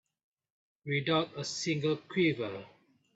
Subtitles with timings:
[0.83, 2.65] Without a single quiver.